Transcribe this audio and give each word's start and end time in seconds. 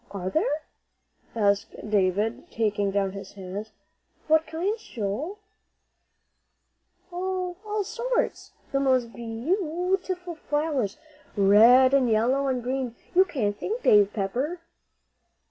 "Are 0.09 0.31
there?" 0.31 0.63
asked 1.35 1.75
David, 1.87 2.49
taking 2.49 2.89
down 2.89 3.11
his 3.11 3.33
hands. 3.33 3.69
"What 4.25 4.47
kinds, 4.47 4.81
Joel?" 4.81 5.37
"Oh, 7.11 7.55
all 7.63 7.83
sorts. 7.83 8.51
The 8.71 8.79
most 8.79 9.13
be 9.13 9.21
yewtiful 9.21 10.37
flowers, 10.49 10.97
red 11.37 11.93
and 11.93 12.09
yellow 12.09 12.47
and 12.47 12.63
green, 12.63 12.95
you 13.13 13.25
can't 13.25 13.55
think, 13.55 13.83
Dave 13.83 14.11
Pepper." 14.11 14.61